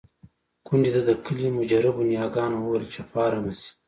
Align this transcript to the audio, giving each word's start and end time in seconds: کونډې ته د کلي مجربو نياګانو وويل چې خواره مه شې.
کونډې 0.65 0.89
ته 0.95 1.01
د 1.09 1.11
کلي 1.25 1.47
مجربو 1.59 2.07
نياګانو 2.11 2.55
وويل 2.59 2.85
چې 2.93 2.99
خواره 3.07 3.39
مه 3.45 3.53
شې. 3.59 3.69